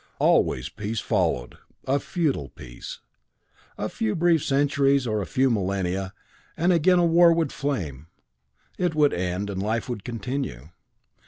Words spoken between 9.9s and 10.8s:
continue.